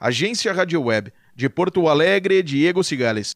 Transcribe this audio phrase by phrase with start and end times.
[0.00, 1.12] Agência Rádio Web.
[1.36, 3.32] De Porto Alegre, Diego Cigales.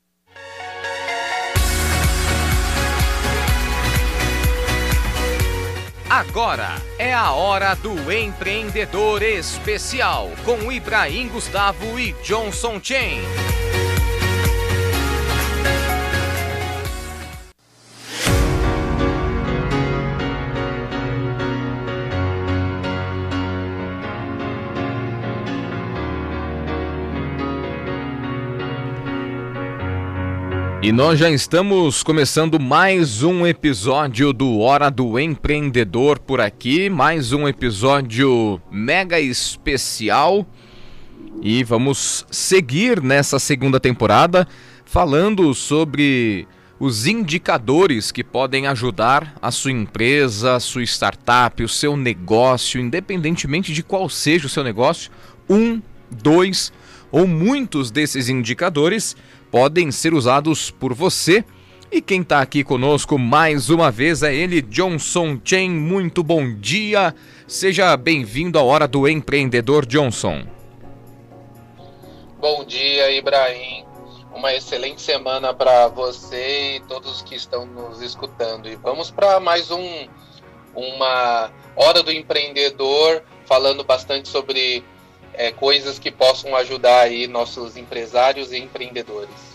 [6.08, 13.20] Agora é a hora do empreendedor especial com Ibrahim Gustavo e Johnson Chen.
[30.84, 37.33] E nós já estamos começando mais um episódio do Hora do Empreendedor por aqui, mais
[37.33, 40.47] um episódio mega especial.
[41.41, 44.47] E vamos seguir nessa segunda temporada
[44.84, 46.47] falando sobre
[46.78, 53.73] os indicadores que podem ajudar a sua empresa, a sua startup, o seu negócio, independentemente
[53.73, 55.11] de qual seja o seu negócio,
[55.48, 55.80] um,
[56.11, 56.70] dois
[57.11, 59.16] ou muitos desses indicadores
[59.55, 61.45] podem ser usados por você.
[61.89, 65.70] E quem está aqui conosco mais uma vez é ele, Johnson Chen.
[65.70, 67.15] Muito bom dia.
[67.47, 70.45] Seja bem-vindo à Hora do Empreendedor Johnson.
[72.41, 73.84] Bom dia, Ibrahim.
[74.34, 78.69] Uma excelente semana para você e todos que estão nos escutando.
[78.69, 80.09] E vamos para mais um
[80.75, 84.83] uma Hora do Empreendedor, falando bastante sobre
[85.33, 89.53] é, coisas que possam ajudar aí nossos empresários e empreendedores.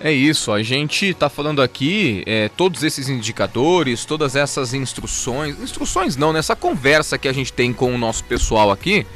[0.00, 6.16] É isso, a gente está falando aqui é, todos esses indicadores, todas essas instruções, instruções
[6.16, 9.06] não, nessa conversa que a gente tem com o nosso pessoal aqui,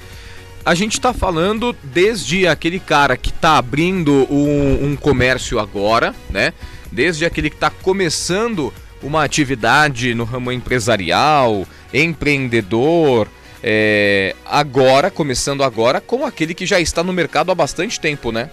[0.64, 6.52] a gente está falando desde aquele cara que está abrindo um, um, comércio agora, né?
[6.92, 13.28] Desde aquele que está começando uma atividade no ramo empresarial, empreendedor,
[13.62, 18.50] é, agora, começando agora, com aquele que já está no mercado há bastante tempo, né?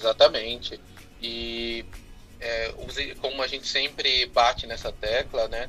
[0.00, 0.80] Exatamente.
[1.20, 1.84] E
[2.40, 2.72] é,
[3.20, 5.68] como a gente sempre bate nessa tecla, né?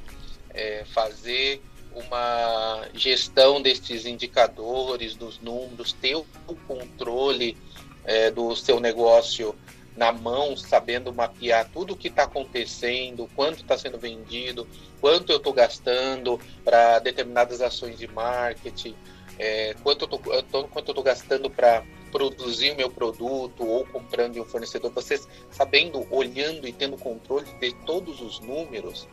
[0.53, 1.61] É, fazer
[1.93, 6.25] uma gestão desses indicadores, dos números, ter o
[6.67, 7.57] controle
[8.05, 9.53] é, do seu negócio
[9.95, 14.67] na mão, sabendo mapear tudo o que está acontecendo, quanto está sendo vendido,
[15.01, 18.95] quanto eu estou gastando para determinadas ações de marketing,
[19.37, 24.91] é, quanto eu estou gastando para produzir o meu produto ou comprando de um fornecedor,
[24.91, 29.07] você sabendo, olhando e tendo controle de todos os números,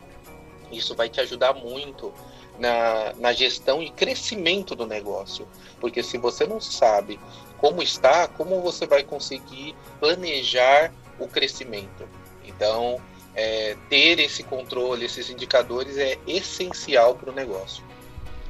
[0.71, 2.13] isso vai te ajudar muito
[2.59, 5.47] na, na gestão e crescimento do negócio.
[5.79, 7.19] Porque se você não sabe
[7.57, 12.07] como está, como você vai conseguir planejar o crescimento?
[12.45, 12.99] Então,
[13.35, 17.83] é, ter esse controle, esses indicadores é essencial para o negócio.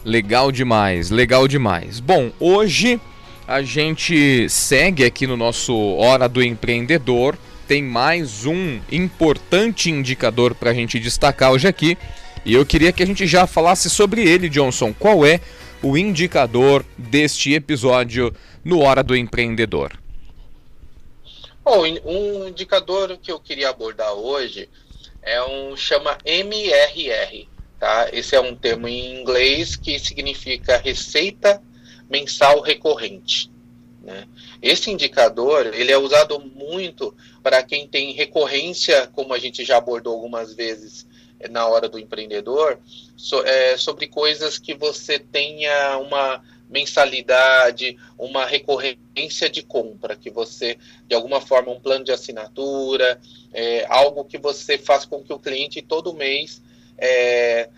[0.06, 2.00] Legal demais, legal demais.
[2.00, 3.00] Bom, hoje
[3.50, 7.36] a gente segue aqui no nosso Hora do Empreendedor.
[7.68, 11.98] Tem mais um importante indicador para a gente destacar hoje aqui.
[12.46, 14.94] E eu queria que a gente já falasse sobre ele, Johnson.
[14.94, 15.40] Qual é
[15.82, 18.32] o indicador deste episódio
[18.64, 20.00] no Hora do Empreendedor?
[21.66, 24.70] Bom, um indicador que eu queria abordar hoje
[25.24, 27.48] é um chama MRR,
[27.80, 28.10] tá?
[28.14, 31.60] Esse é um termo em inglês que significa receita
[32.10, 33.52] mensal recorrente.
[34.02, 34.28] Né?
[34.62, 40.14] Esse indicador ele é usado muito para quem tem recorrência, como a gente já abordou
[40.14, 41.08] algumas vezes
[41.40, 42.80] eh, na hora do empreendedor,
[43.16, 50.78] so, é, sobre coisas que você tenha uma mensalidade, uma recorrência de compra, que você,
[51.08, 53.20] de alguma forma, um plano de assinatura,
[53.52, 56.62] é, algo que você faz com que o cliente todo mês
[56.98, 57.70] é,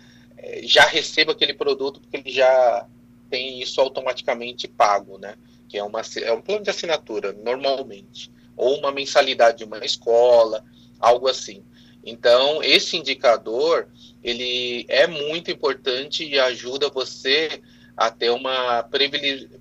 [0.62, 2.86] já receba aquele produto, porque ele já
[3.32, 5.36] tem isso automaticamente pago, né?
[5.66, 8.30] Que é, uma, é um plano de assinatura, normalmente.
[8.54, 10.62] Ou uma mensalidade de uma escola,
[11.00, 11.64] algo assim.
[12.04, 13.88] Então, esse indicador,
[14.22, 17.62] ele é muito importante e ajuda você
[17.96, 18.86] a ter uma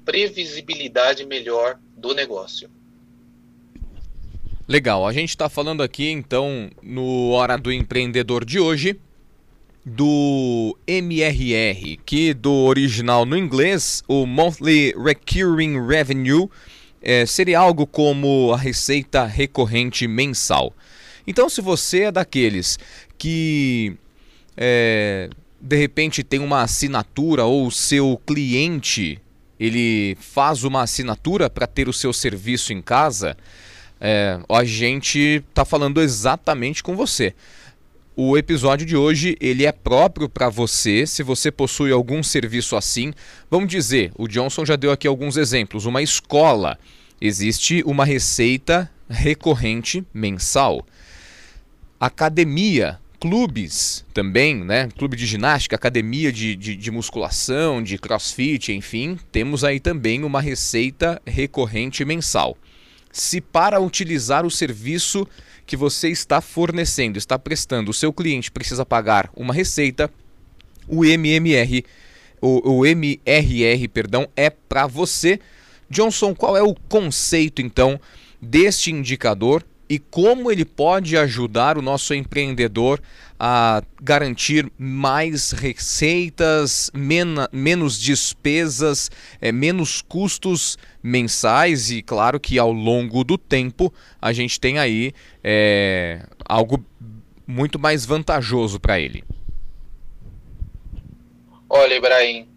[0.03, 2.69] previsibilidade melhor do negócio.
[4.67, 8.99] Legal, a gente está falando aqui então no Hora do Empreendedor de hoje
[9.85, 16.49] do MRR, que do original no inglês, o Monthly Recurring Revenue,
[17.01, 20.73] é, seria algo como a receita recorrente mensal.
[21.25, 22.77] Então, se você é daqueles
[23.17, 23.95] que
[24.55, 25.29] é,
[25.59, 29.19] de repente tem uma assinatura ou o seu cliente
[29.59, 33.37] ele faz uma assinatura para ter o seu serviço em casa,
[33.99, 37.35] é, a gente está falando exatamente com você
[38.13, 43.13] O episódio de hoje ele é próprio para você, se você possui algum serviço assim.
[43.49, 45.85] Vamos dizer, o Johnson já deu aqui alguns exemplos.
[45.85, 46.77] Uma escola,
[47.21, 50.85] existe uma receita recorrente mensal.
[51.97, 54.89] Academia, clubes também, né?
[54.97, 60.41] Clube de ginástica, academia de, de, de, musculação, de crossfit, enfim, temos aí também uma
[60.41, 62.57] receita recorrente mensal.
[63.09, 65.25] Se para utilizar o serviço
[65.71, 70.11] que você está fornecendo, está prestando, o seu cliente precisa pagar uma receita,
[70.85, 71.85] o MMR,
[72.41, 75.39] o, o MRR, perdão, é para você.
[75.89, 77.97] Johnson, qual é o conceito então
[78.41, 83.01] deste indicador e como ele pode ajudar o nosso empreendedor
[83.37, 89.11] a garantir mais receitas, mena, menos despesas,
[89.41, 95.13] é, menos custos mensais e, claro, que ao longo do tempo a gente tem aí
[95.43, 96.81] é, algo
[97.45, 99.25] muito mais vantajoso para ele.
[101.69, 102.47] Olha, Ibrahim,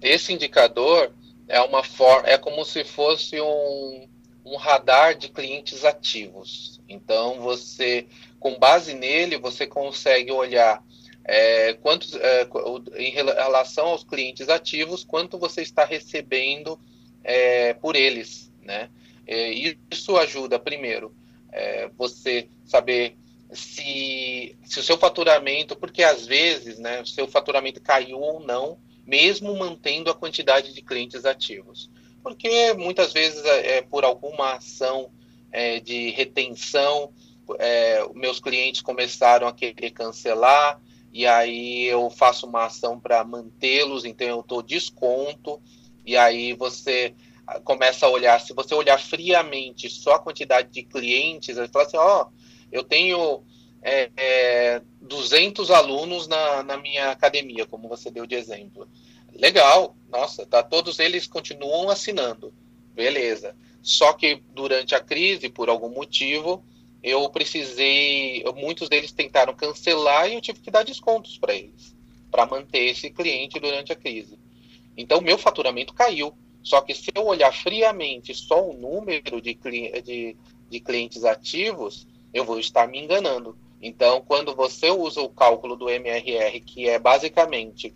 [0.00, 1.10] esse indicador
[1.48, 4.08] é uma forma, é como se fosse um,
[4.52, 6.80] um radar de clientes ativos.
[6.88, 8.06] Então você
[8.38, 10.82] com base nele, você consegue olhar
[11.24, 12.48] é, quantos, é,
[12.96, 16.78] em relação aos clientes ativos, quanto você está recebendo
[17.22, 18.88] é, por eles, né?
[19.26, 19.50] É,
[19.90, 21.14] isso ajuda, primeiro,
[21.52, 23.14] é, você saber
[23.52, 28.78] se, se o seu faturamento, porque às vezes, né, o seu faturamento caiu ou não,
[29.06, 31.90] mesmo mantendo a quantidade de clientes ativos.
[32.28, 35.10] Porque muitas vezes é, é por alguma ação
[35.82, 37.10] de retenção,
[37.58, 40.78] é, meus clientes começaram a querer cancelar,
[41.10, 45.58] e aí eu faço uma ação para mantê-los, então eu dou desconto,
[46.04, 47.14] e aí você
[47.64, 51.96] começa a olhar, se você olhar friamente só a quantidade de clientes, você fala assim,
[51.96, 52.32] ó, oh,
[52.70, 53.42] eu tenho
[53.80, 58.86] é, é, 200 alunos na, na minha academia, como você deu de exemplo.
[59.38, 62.52] Legal, nossa, tá, todos eles continuam assinando,
[62.92, 63.54] beleza.
[63.80, 66.64] Só que durante a crise, por algum motivo,
[67.02, 71.96] eu precisei, muitos deles tentaram cancelar e eu tive que dar descontos para eles,
[72.32, 74.36] para manter esse cliente durante a crise.
[74.96, 76.36] Então, meu faturamento caiu.
[76.60, 80.36] Só que se eu olhar friamente só o número de, de,
[80.68, 83.56] de clientes ativos, eu vou estar me enganando.
[83.80, 87.94] Então, quando você usa o cálculo do MRR, que é basicamente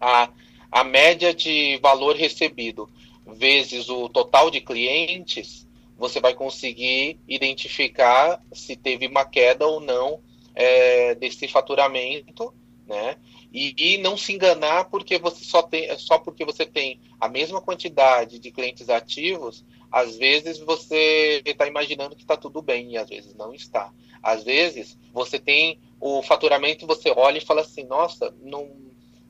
[0.00, 0.30] a,
[0.72, 2.88] a média de valor recebido
[3.26, 10.20] vezes o total de clientes, você vai conseguir identificar se teve uma queda ou não
[10.54, 12.52] é, desse faturamento,
[12.86, 13.16] né?
[13.52, 17.60] E, e, não se enganar porque você só tem só porque você tem a mesma
[17.60, 23.10] quantidade de clientes ativos, às vezes você está imaginando que está tudo bem e às
[23.10, 23.92] vezes não está.
[24.22, 28.70] Às vezes você tem o faturamento, você olha e fala assim, nossa, não,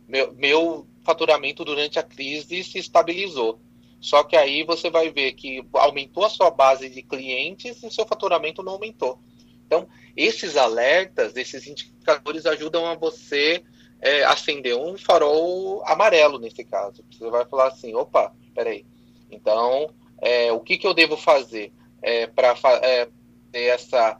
[0.09, 3.61] meu, meu faturamento durante a crise se estabilizou.
[4.01, 8.05] Só que aí você vai ver que aumentou a sua base de clientes e seu
[8.05, 9.19] faturamento não aumentou.
[9.65, 13.63] Então, esses alertas, esses indicadores ajudam a você
[14.01, 17.05] é, acender um farol amarelo nesse caso.
[17.11, 18.85] Você vai falar assim, opa, peraí.
[19.31, 21.73] Então, é, o que, que eu devo fazer
[22.03, 23.09] é, para é,
[23.53, 24.19] ter essa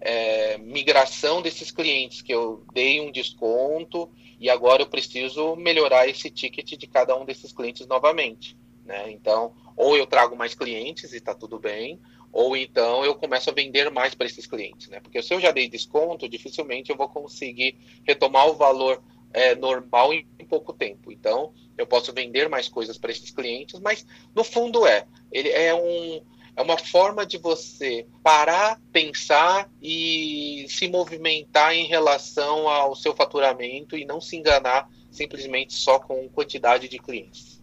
[0.00, 4.08] é, migração desses clientes que eu dei um desconto
[4.44, 8.54] e agora eu preciso melhorar esse ticket de cada um desses clientes novamente.
[8.84, 9.10] Né?
[9.10, 11.98] Então, ou eu trago mais clientes e está tudo bem,
[12.30, 15.00] ou então eu começo a vender mais para esses clientes, né?
[15.00, 20.12] Porque se eu já dei desconto, dificilmente eu vou conseguir retomar o valor é, normal
[20.12, 21.10] em, em pouco tempo.
[21.10, 25.74] Então, eu posso vender mais coisas para esses clientes, mas no fundo é, ele é
[25.74, 26.22] um
[26.56, 33.96] é uma forma de você parar, pensar e se movimentar em relação ao seu faturamento
[33.96, 37.60] e não se enganar simplesmente só com quantidade de clientes.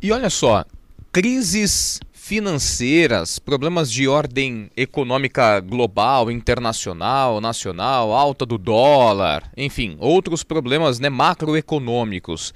[0.00, 0.64] E olha só,
[1.12, 10.98] crises financeiras, problemas de ordem econômica global, internacional, nacional, alta do dólar, enfim, outros problemas
[10.98, 12.52] né, macroeconômicos.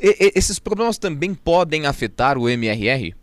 [0.00, 3.14] E, esses problemas também podem afetar o MRR?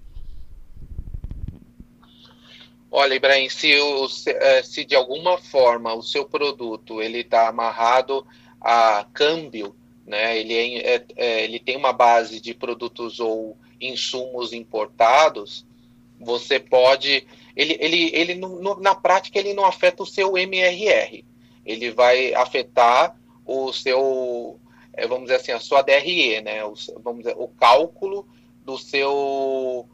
[2.95, 8.23] Olha, Ibrahim, se, o, eh, se de alguma forma o seu produto ele está amarrado
[8.62, 10.38] a câmbio, né?
[10.38, 15.65] Ele, é, é, é, ele tem uma base de produtos ou insumos importados,
[16.19, 17.25] você pode.
[17.55, 21.25] Ele, ele, ele no, na prática, ele não afeta o seu MRR.
[21.65, 24.59] Ele vai afetar o seu,
[24.93, 26.63] é, vamos dizer assim, a sua DRE, né?
[26.63, 28.27] O, vamos dizer, o cálculo
[28.63, 29.89] do seu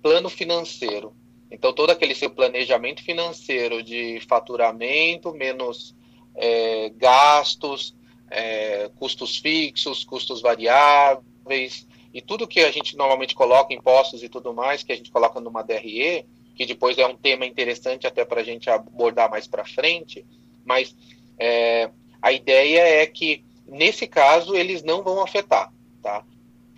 [0.00, 1.12] plano financeiro.
[1.54, 5.94] Então, todo aquele seu planejamento financeiro de faturamento, menos
[6.34, 7.94] é, gastos,
[8.28, 14.52] é, custos fixos, custos variáveis, e tudo que a gente normalmente coloca, impostos e tudo
[14.52, 18.40] mais, que a gente coloca numa DRE, que depois é um tema interessante até para
[18.40, 20.26] a gente abordar mais para frente,
[20.64, 20.94] mas
[21.38, 21.88] é,
[22.20, 26.24] a ideia é que, nesse caso, eles não vão afetar, tá?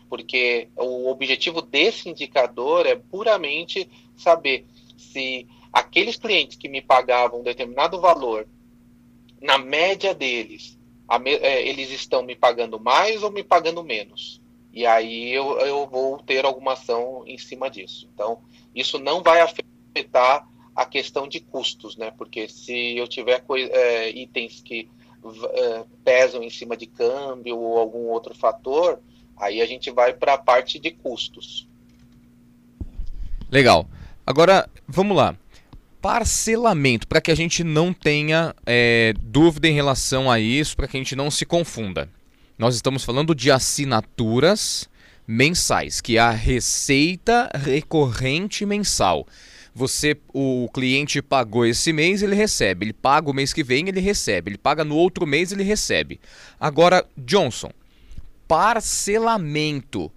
[0.09, 7.45] Porque o objetivo desse indicador é puramente saber se aqueles clientes que me pagavam um
[7.45, 8.47] determinado valor,
[9.41, 10.79] na média deles,
[11.25, 14.41] é, eles estão me pagando mais ou me pagando menos.
[14.73, 18.09] E aí eu, eu vou ter alguma ação em cima disso.
[18.13, 18.41] Então,
[18.75, 22.11] isso não vai afetar a questão de custos, né?
[22.11, 24.91] Porque se eu tiver é, itens que
[25.25, 29.01] é, pesam em cima de câmbio ou algum outro fator,
[29.37, 31.67] aí a gente vai para a parte de custos.
[33.51, 33.89] Legal.
[34.27, 35.37] Agora, vamos lá.
[36.03, 40.97] Parcelamento, para que a gente não tenha é, dúvida em relação a isso, para que
[40.97, 42.09] a gente não se confunda.
[42.59, 44.89] Nós estamos falando de assinaturas
[45.29, 49.27] mensais, que é a receita recorrente mensal.
[49.73, 52.87] Você, o cliente pagou esse mês, ele recebe.
[52.87, 54.51] Ele paga o mês que vem, ele recebe.
[54.51, 56.19] Ele paga no outro mês, ele recebe.
[56.59, 57.71] Agora, Johnson,
[58.49, 60.11] parcelamento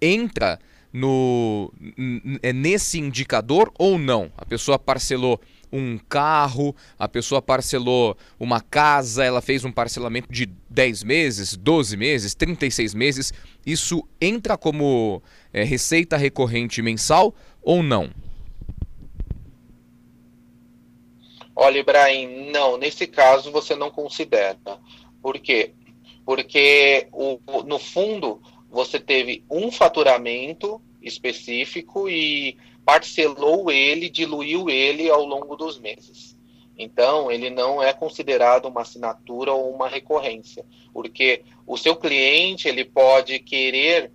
[0.00, 0.58] entra
[0.92, 1.72] no
[2.42, 4.30] é nesse indicador ou não?
[4.36, 5.40] A pessoa parcelou
[5.72, 11.96] um carro, a pessoa parcelou uma casa, ela fez um parcelamento de 10 meses, 12
[11.96, 13.32] meses, 36 meses.
[13.64, 15.22] Isso entra como
[15.52, 18.10] é, receita recorrente mensal ou não?
[21.56, 24.58] Olha, Ibrahim, não, nesse caso você não considera.
[25.22, 25.72] Por quê?
[26.24, 35.24] Porque o, no fundo você teve um faturamento específico e parcelou ele, diluiu ele ao
[35.26, 36.34] longo dos meses.
[36.76, 42.84] Então, ele não é considerado uma assinatura ou uma recorrência, porque o seu cliente ele
[42.84, 44.10] pode querer,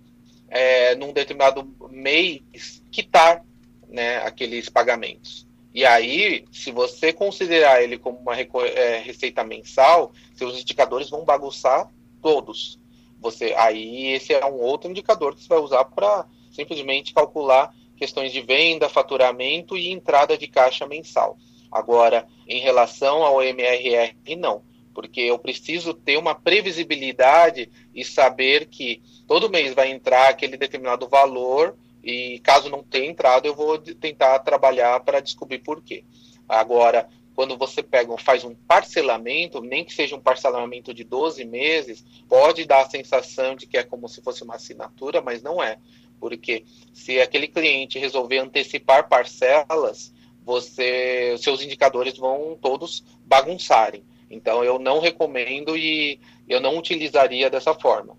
[0.48, 3.44] é, num determinado mês, quitar
[3.88, 5.46] né, aqueles pagamentos.
[5.72, 11.88] E aí, se você considerar ele como uma é, receita mensal, seus indicadores vão bagunçar
[12.20, 12.77] todos.
[13.20, 18.32] Você, aí esse é um outro indicador que você vai usar para simplesmente calcular questões
[18.32, 21.36] de venda, faturamento e entrada de caixa mensal.
[21.70, 24.62] Agora, em relação ao MRR, não,
[24.94, 31.08] porque eu preciso ter uma previsibilidade e saber que todo mês vai entrar aquele determinado
[31.08, 36.04] valor e caso não tenha entrado, eu vou tentar trabalhar para descobrir por quê.
[36.48, 37.08] Agora,
[37.38, 42.64] quando você pega, faz um parcelamento, nem que seja um parcelamento de 12 meses, pode
[42.64, 45.78] dar a sensação de que é como se fosse uma assinatura, mas não é.
[46.18, 50.12] Porque se aquele cliente resolver antecipar parcelas,
[50.44, 54.02] você, seus indicadores vão todos bagunçarem.
[54.28, 56.18] Então eu não recomendo e
[56.48, 58.18] eu não utilizaria dessa forma.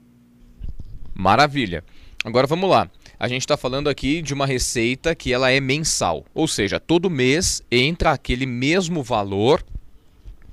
[1.14, 1.84] Maravilha.
[2.24, 2.90] Agora vamos lá.
[3.20, 7.10] A gente está falando aqui de uma receita que ela é mensal, ou seja, todo
[7.10, 9.62] mês entra aquele mesmo valor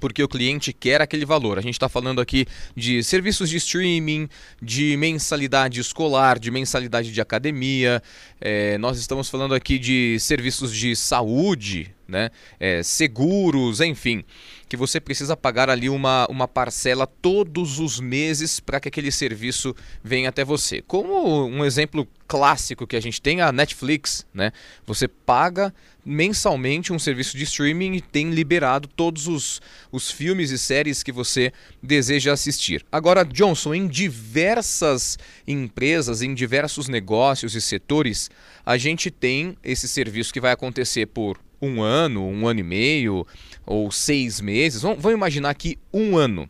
[0.01, 1.59] porque o cliente quer aquele valor.
[1.59, 2.47] A gente está falando aqui
[2.77, 4.29] de serviços de streaming,
[4.61, 8.03] de mensalidade escolar, de mensalidade de academia.
[8.41, 12.31] É, nós estamos falando aqui de serviços de saúde, né?
[12.61, 14.25] É, seguros, enfim
[14.69, 19.75] que você precisa pagar ali uma, uma parcela todos os meses para que aquele serviço
[20.03, 20.83] venha até você.
[20.83, 24.53] Como um exemplo clássico que a gente tem, a Netflix, né?
[24.85, 25.73] Você paga
[26.05, 31.13] mensalmente um serviço de streaming e tem liberado todos os, os filmes e séries que
[31.13, 32.85] você deseja assistir.
[32.91, 38.31] Agora, Johnson, em diversas empresas, em diversos negócios e setores,
[38.65, 43.27] a gente tem esse serviço que vai acontecer por um ano, um ano e meio
[43.67, 44.83] ou seis meses.
[44.83, 46.49] Vamos, vamos imaginar aqui um ano.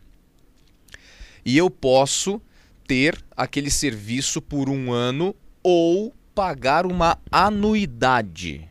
[1.44, 2.40] E eu posso
[2.86, 8.68] ter aquele serviço por um ano ou pagar uma anuidade.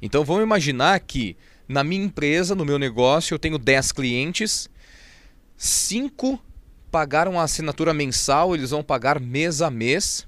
[0.00, 1.36] Então vamos imaginar que
[1.68, 4.70] na minha empresa, no meu negócio, eu tenho 10 clientes,
[5.56, 6.40] 5
[6.90, 10.26] pagaram a assinatura mensal, eles vão pagar mês a mês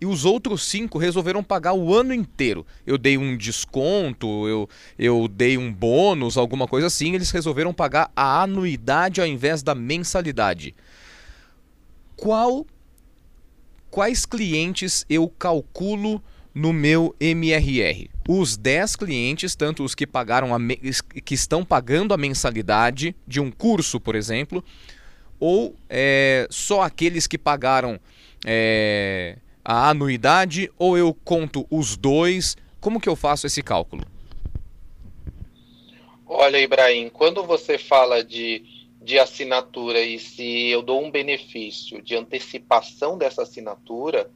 [0.00, 2.64] e os outros cinco resolveram pagar o ano inteiro.
[2.86, 8.10] Eu dei um desconto, eu, eu dei um bônus, alguma coisa assim, eles resolveram pagar
[8.14, 10.74] a anuidade ao invés da mensalidade.
[12.16, 12.66] Qual
[13.90, 16.22] quais clientes eu calculo
[16.54, 18.08] no meu MRR?
[18.28, 20.58] Os 10 clientes, tanto os que pagaram a
[21.24, 24.62] que estão pagando a mensalidade de um curso, por exemplo,
[25.40, 27.98] ou é, só aqueles que pagaram
[28.44, 32.56] é, a anuidade ou eu conto os dois?
[32.80, 34.02] Como que eu faço esse cálculo?
[36.26, 38.64] Olha, Ibrahim, quando você fala de,
[39.02, 44.30] de assinatura e se eu dou um benefício de antecipação dessa assinatura,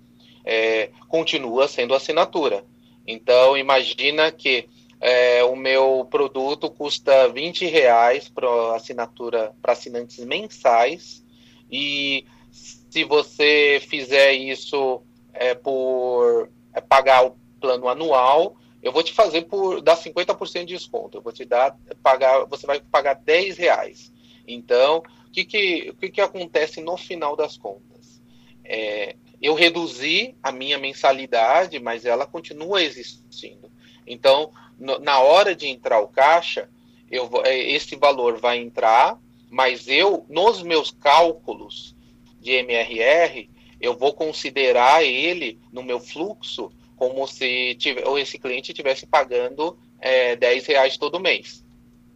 [0.44, 2.66] é, continua sendo assinatura.
[3.06, 4.68] Então, imagina que
[5.00, 11.24] é, o meu produto custa 20 reais para assinatura para assinantes mensais
[11.70, 19.12] e se você fizer isso é, por é, pagar o plano anual, eu vou te
[19.12, 21.18] fazer por dar 50% de desconto.
[21.18, 24.12] Eu vou te dar, pagar, você vai pagar 10 reais.
[24.46, 24.98] Então,
[25.28, 28.20] o que, que, o que, que acontece no final das contas?
[28.64, 33.70] É, eu reduzi a minha mensalidade, mas ela continua existindo.
[34.06, 36.68] Então, no, na hora de entrar o caixa,
[37.10, 41.94] eu, é, esse valor vai entrar, mas eu, nos meus cálculos
[42.40, 43.48] de MRR,
[43.82, 49.76] eu vou considerar ele no meu fluxo como se tiver, ou esse cliente estivesse pagando
[50.00, 51.64] é, 10 reais todo mês.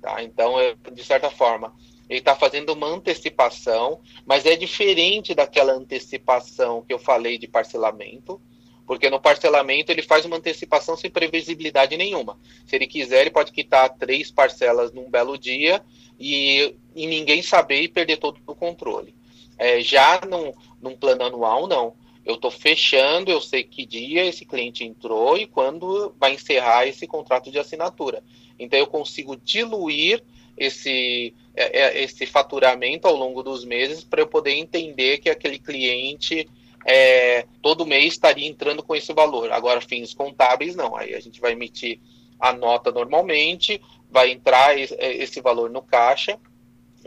[0.00, 0.22] Tá?
[0.22, 1.74] Então, eu, de certa forma,
[2.08, 8.40] ele está fazendo uma antecipação, mas é diferente daquela antecipação que eu falei de parcelamento,
[8.86, 12.38] porque no parcelamento ele faz uma antecipação sem previsibilidade nenhuma.
[12.64, 15.82] Se ele quiser, ele pode quitar três parcelas num belo dia
[16.16, 19.12] e, e ninguém saber e perder todo o controle.
[19.58, 21.94] É, já num, num plano anual, não
[22.26, 27.06] eu estou fechando, eu sei que dia esse cliente entrou e quando vai encerrar esse
[27.06, 28.22] contrato de assinatura.
[28.58, 30.24] Então eu consigo diluir
[30.58, 35.56] esse, é, é, esse faturamento ao longo dos meses para eu poder entender que aquele
[35.56, 36.48] cliente
[36.84, 39.52] é, todo mês estaria entrando com esse valor.
[39.52, 40.96] Agora, fins contábeis, não.
[40.96, 42.00] Aí a gente vai emitir
[42.40, 46.40] a nota normalmente, vai entrar esse valor no caixa,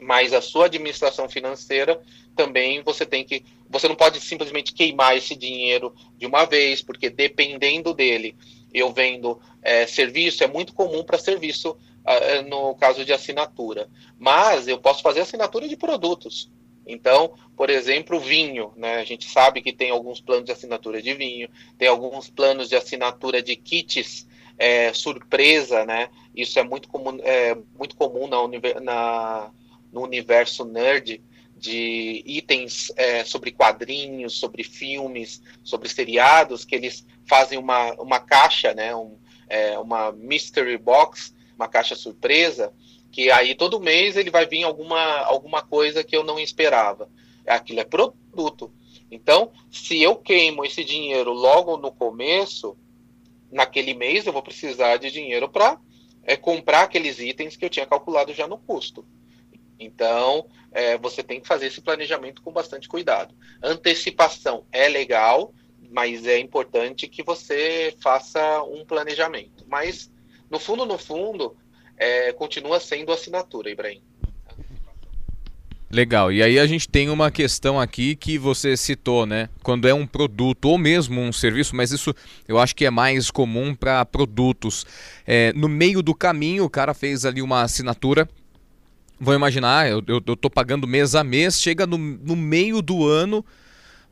[0.01, 2.01] mas a sua administração financeira
[2.35, 3.43] também você tem que.
[3.69, 8.35] Você não pode simplesmente queimar esse dinheiro de uma vez, porque dependendo dele,
[8.73, 13.89] eu vendo é, serviço, é muito comum para serviço uh, no caso de assinatura.
[14.17, 16.49] Mas eu posso fazer assinatura de produtos.
[16.87, 18.95] Então, por exemplo, vinho, né?
[18.95, 22.75] A gente sabe que tem alguns planos de assinatura de vinho, tem alguns planos de
[22.75, 24.27] assinatura de kits
[24.57, 26.09] é, surpresa, né?
[26.35, 29.51] Isso é muito comum, é, muito comum na, na,
[29.91, 31.21] no universo nerd
[31.60, 38.73] de itens é, sobre quadrinhos, sobre filmes, sobre seriados, que eles fazem uma, uma caixa,
[38.73, 39.17] né, um,
[39.49, 42.73] é, uma mystery box, uma caixa surpresa,
[43.12, 47.10] que aí todo mês ele vai vir alguma, alguma coisa que eu não esperava.
[47.45, 48.71] Aquilo é produto.
[49.12, 52.78] Então, se eu queimo esse dinheiro logo no começo,
[53.52, 55.80] naquele mês eu vou precisar de dinheiro para
[56.23, 59.06] é, comprar aqueles itens que eu tinha calculado já no custo.
[59.79, 63.33] Então, é, você tem que fazer esse planejamento com bastante cuidado.
[63.63, 65.53] Antecipação é legal,
[65.89, 69.65] mas é importante que você faça um planejamento.
[69.67, 70.11] Mas,
[70.49, 71.55] no fundo, no fundo,
[71.97, 74.03] é, continua sendo assinatura, Ibrahim.
[75.91, 76.31] Legal.
[76.31, 79.49] E aí a gente tem uma questão aqui que você citou, né?
[79.63, 82.13] Quando é um produto ou mesmo um serviço, mas isso
[82.47, 84.85] eu acho que é mais comum para produtos.
[85.25, 88.29] É, no meio do caminho, o cara fez ali uma assinatura
[89.19, 93.05] Vou imaginar, eu, eu, eu tô pagando mês a mês, chega no, no meio do
[93.05, 93.45] ano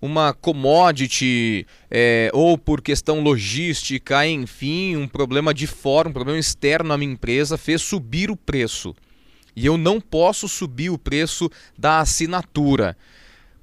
[0.02, 6.94] uma commodity é, ou por questão logística, enfim, um problema de fora, um problema externo
[6.94, 8.94] à minha empresa fez subir o preço.
[9.56, 12.96] E eu não posso subir o preço da assinatura.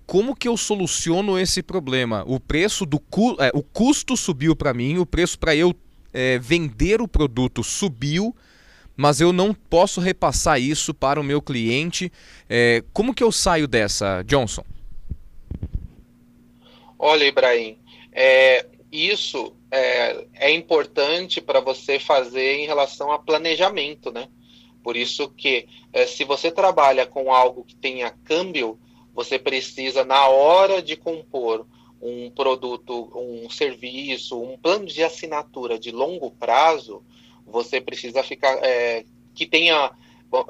[0.06, 2.24] Como que eu soluciono esse problema?
[2.26, 5.74] O preço do cu é, o custo subiu para mim, o preço para eu
[6.12, 8.34] é, vender o produto subiu
[8.96, 12.12] mas eu não posso repassar isso para o meu cliente.
[12.48, 14.64] É, como que eu saio dessa, Johnson?
[16.98, 17.78] Olha, Ibrahim,
[18.12, 24.28] é, isso é, é importante para você fazer em relação a planejamento, né?
[24.82, 28.78] Por isso que é, se você trabalha com algo que tenha câmbio,
[29.14, 31.66] você precisa, na hora de compor
[32.00, 37.02] um produto, um serviço, um plano de assinatura de longo prazo,
[37.46, 39.04] você precisa ficar é,
[39.34, 39.90] que tenha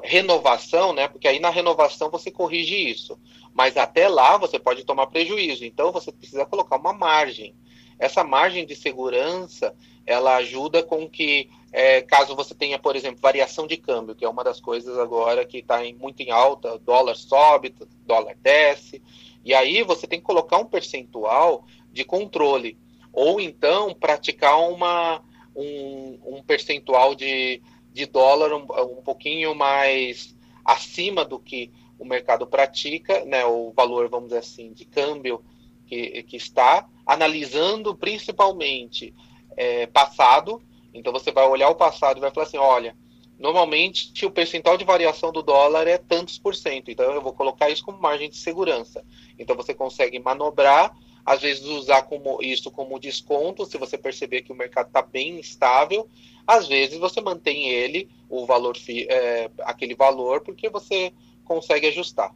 [0.03, 1.07] renovação, né?
[1.07, 3.19] Porque aí na renovação você corrige isso.
[3.53, 5.63] Mas até lá você pode tomar prejuízo.
[5.63, 7.55] Então você precisa colocar uma margem.
[7.99, 13.65] Essa margem de segurança ela ajuda com que, é, caso você tenha, por exemplo, variação
[13.65, 17.73] de câmbio, que é uma das coisas agora que está muito em alta, dólar sobe,
[18.05, 19.01] dólar desce,
[19.43, 22.77] e aí você tem que colocar um percentual de controle,
[23.11, 25.23] ou então praticar uma,
[25.55, 28.65] um, um percentual de, de dólar um,
[28.97, 34.73] um pouquinho mais acima do que o mercado pratica, né, o valor, vamos dizer assim,
[34.73, 35.43] de câmbio
[35.87, 39.13] que, que está, analisando principalmente
[39.55, 40.61] é, passado.
[40.93, 42.95] Então você vai olhar o passado e vai falar assim, olha,
[43.37, 46.89] Normalmente, o percentual de variação do dólar é tantos por cento.
[46.89, 49.03] Então, eu vou colocar isso como margem de segurança.
[49.37, 54.51] Então, você consegue manobrar, às vezes usar como, isso como desconto, se você perceber que
[54.51, 56.07] o mercado está bem estável.
[56.45, 61.11] Às vezes, você mantém ele, o valor, é, aquele valor, porque você
[61.43, 62.31] consegue ajustar.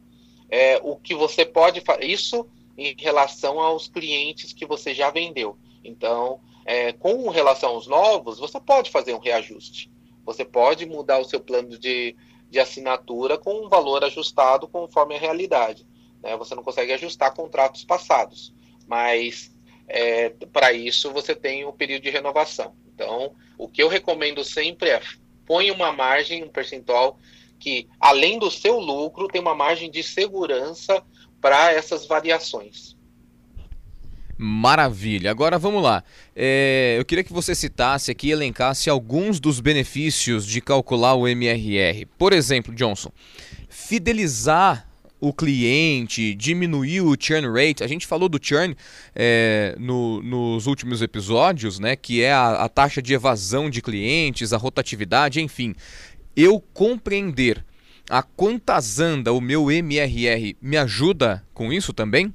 [0.50, 2.44] É, o que você pode fazer, isso
[2.76, 5.56] em relação aos clientes que você já vendeu.
[5.84, 9.90] Então, é, com relação aos novos, você pode fazer um reajuste.
[10.24, 12.16] Você pode mudar o seu plano de,
[12.50, 15.86] de assinatura com um valor ajustado conforme a realidade.
[16.22, 16.36] Né?
[16.36, 18.52] Você não consegue ajustar contratos passados,
[18.90, 19.54] mas
[19.86, 22.74] é, para isso você tem o período de renovação.
[22.92, 25.00] Então, o que eu recomendo sempre é
[25.46, 27.16] põe uma margem, um percentual
[27.60, 31.02] que, além do seu lucro, tem uma margem de segurança
[31.40, 32.96] para essas variações.
[34.36, 35.30] Maravilha.
[35.30, 36.02] Agora vamos lá.
[36.34, 42.06] É, eu queria que você citasse aqui, elencasse alguns dos benefícios de calcular o MRR.
[42.18, 43.12] Por exemplo, Johnson,
[43.68, 44.89] fidelizar
[45.20, 47.84] o cliente, diminuir o churn rate.
[47.84, 48.74] A gente falou do churn
[49.14, 51.94] é, no, nos últimos episódios, né?
[51.94, 55.74] Que é a, a taxa de evasão de clientes, a rotatividade, enfim.
[56.34, 57.64] Eu compreender
[58.08, 62.32] a quantas anda o meu MRR me ajuda com isso também?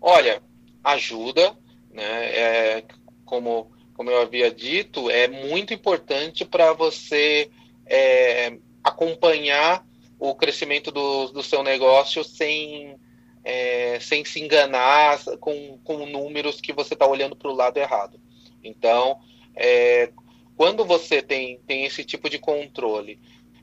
[0.00, 0.40] Olha,
[0.84, 1.54] ajuda,
[1.92, 2.02] né?
[2.02, 2.84] É,
[3.24, 7.50] como, como eu havia dito, é muito importante para você
[7.84, 9.84] é, acompanhar
[10.18, 12.96] o crescimento do, do seu negócio sem,
[13.44, 18.20] é, sem se enganar com, com números que você está olhando para o lado errado.
[18.62, 19.20] Então,
[19.54, 20.10] é,
[20.56, 23.20] quando você tem, tem esse tipo de controle,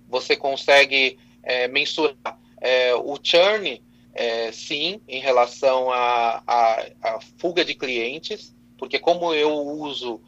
[0.07, 7.19] você consegue é, mensurar é, o churn é, sim, em relação à a, a, a,
[7.37, 10.21] fuga de clientes, porque como eu uso,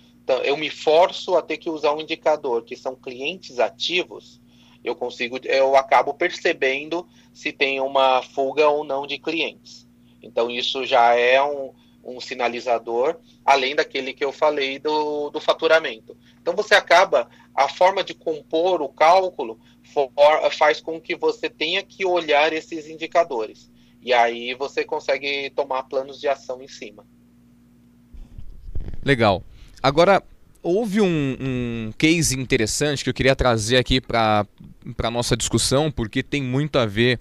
[0.44, 4.42] eu me forço a ter que usar um indicador que são clientes ativos,
[4.88, 9.88] eu consigo, eu acabo percebendo se tem uma fuga ou não de clientes.
[10.21, 11.73] Então isso já é um,
[12.04, 16.17] um sinalizador, além daquele que eu falei do, do faturamento.
[16.41, 20.10] Então você acaba, a forma de compor o cálculo for,
[20.52, 23.69] faz com que você tenha que olhar esses indicadores.
[24.02, 27.06] E aí você consegue tomar planos de ação em cima.
[29.04, 29.43] Legal.
[29.84, 30.23] Agora,
[30.67, 34.45] houve um, um case interessante que eu queria trazer aqui para
[35.01, 37.19] a nossa discussão, porque tem muito a ver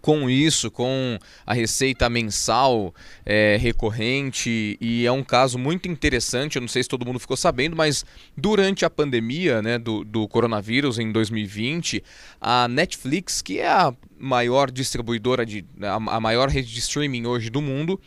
[0.00, 2.94] com isso, com a receita mensal
[3.24, 6.56] é, recorrente, e é um caso muito interessante.
[6.56, 8.04] Eu não sei se todo mundo ficou sabendo, mas
[8.36, 12.02] durante a pandemia né, do, do coronavírus em 2020,
[12.40, 17.50] a Netflix, que é a maior distribuidora, de, a, a maior rede de streaming hoje
[17.50, 18.00] do mundo,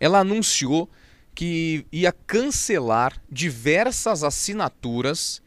[0.00, 0.90] ela anunciou
[1.36, 5.42] que ia cancelar diversas assinaturas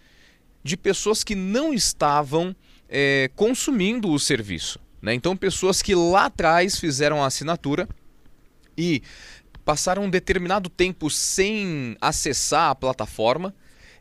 [0.63, 2.55] de pessoas que não estavam
[2.87, 4.79] é, consumindo o serviço.
[5.01, 5.15] Né?
[5.15, 7.89] Então, pessoas que lá atrás fizeram a assinatura
[8.77, 9.01] e
[9.65, 13.53] passaram um determinado tempo sem acessar a plataforma,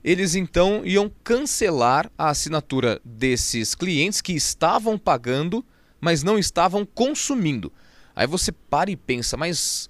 [0.04, 5.64] eles então iam cancelar a assinatura desses clientes que estavam pagando,
[5.98, 7.72] mas não estavam consumindo.
[8.14, 9.88] Aí você para e pensa, mas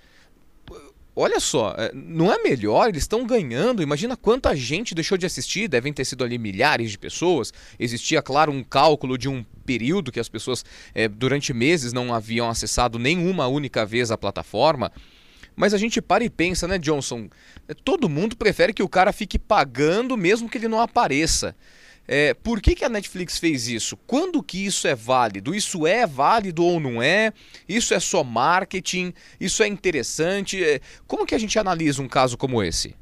[1.18, 2.88] olha só, é, não é melhor?
[2.88, 3.82] Eles estão ganhando.
[3.82, 5.68] Imagina quanta gente deixou de assistir.
[5.68, 7.52] Devem ter sido ali milhares de pessoas.
[7.78, 12.48] Existia, claro, um cálculo de um período que as pessoas é, durante meses não haviam
[12.48, 14.92] acessado nenhuma única vez a plataforma.
[15.56, 17.28] Mas a gente para e pensa, né, Johnson?
[17.66, 21.56] É, todo mundo prefere que o cara fique pagando mesmo que ele não apareça.
[22.10, 23.94] É, por que, que a Netflix fez isso?
[24.06, 25.54] Quando que isso é válido?
[25.54, 27.34] Isso é válido ou não é?
[27.68, 29.12] Isso é só marketing?
[29.38, 30.64] Isso é interessante?
[30.64, 32.96] É, como que a gente analisa um caso como esse?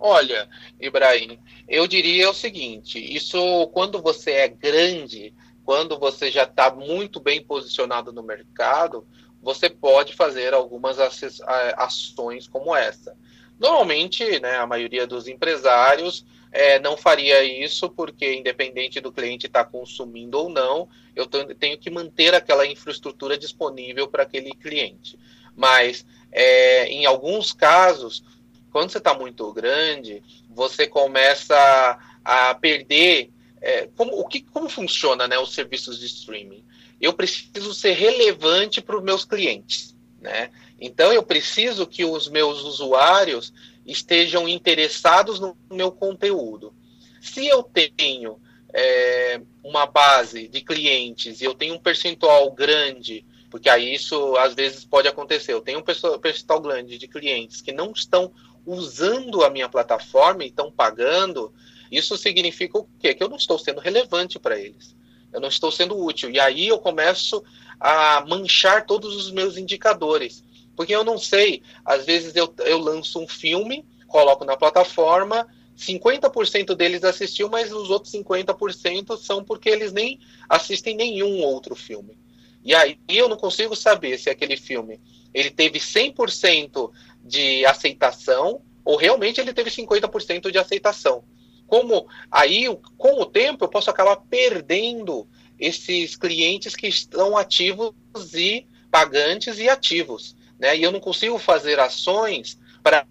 [0.00, 0.48] Olha,
[0.80, 5.32] Ibrahim, eu diria o seguinte: isso quando você é grande,
[5.64, 9.06] quando você já está muito bem posicionado no mercado,
[9.40, 13.16] você pode fazer algumas ações como essa.
[13.58, 19.64] Normalmente, né, a maioria dos empresários é, não faria isso porque, independente do cliente estar
[19.64, 25.18] tá consumindo ou não, eu tenho que manter aquela infraestrutura disponível para aquele cliente.
[25.54, 28.22] Mas, é, em alguns casos,
[28.70, 33.30] quando você está muito grande, você começa a, perder.
[33.62, 36.62] É, como, o que, como funciona né, os serviços de streaming?
[37.00, 39.96] Eu preciso ser relevante para os meus clientes.
[40.20, 40.50] Né?
[40.80, 43.52] Então eu preciso que os meus usuários
[43.86, 46.74] estejam interessados no meu conteúdo.
[47.20, 48.38] Se eu tenho
[48.72, 54.54] é, uma base de clientes e eu tenho um percentual grande, porque aí isso às
[54.54, 58.32] vezes pode acontecer, eu tenho um percentual grande de clientes que não estão
[58.66, 61.52] usando a minha plataforma e estão pagando,
[61.90, 63.14] isso significa o quê?
[63.14, 64.94] Que eu não estou sendo relevante para eles.
[65.32, 66.30] Eu não estou sendo útil.
[66.30, 67.42] E aí eu começo
[67.78, 70.42] a manchar todos os meus indicadores.
[70.76, 76.74] Porque eu não sei, às vezes eu, eu lanço um filme, coloco na plataforma, 50%
[76.74, 82.18] deles assistiu, mas os outros 50% são porque eles nem assistem nenhum outro filme.
[82.62, 85.00] E aí eu não consigo saber se aquele filme
[85.32, 86.90] ele teve 100%
[87.22, 91.24] de aceitação ou realmente ele teve 50% de aceitação.
[91.66, 92.64] Como aí,
[92.96, 95.26] com o tempo, eu posso acabar perdendo
[95.58, 97.92] esses clientes que estão ativos
[98.34, 100.35] e pagantes e ativos.
[100.58, 100.76] Né?
[100.76, 103.04] E eu não consigo fazer ações para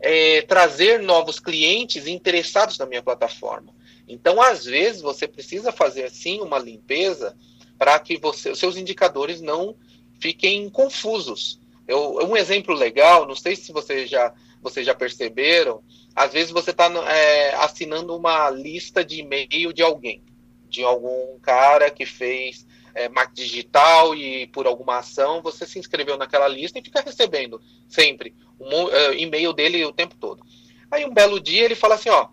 [0.00, 3.74] é, trazer novos clientes interessados na minha plataforma.
[4.08, 7.36] Então, às vezes, você precisa fazer sim uma limpeza
[7.78, 9.76] para que você, os seus indicadores não
[10.18, 11.60] fiquem confusos.
[11.86, 15.82] Eu, um exemplo legal, não sei se vocês já, vocês já perceberam,
[16.14, 20.22] às vezes você está é, assinando uma lista de e-mail de alguém,
[20.68, 26.16] de algum cara que fez é, marketing digital e por alguma ação você se inscreveu
[26.16, 30.44] naquela lista e fica recebendo sempre um uh, e-mail dele o tempo todo.
[30.90, 32.28] Aí um belo dia ele fala assim, ó,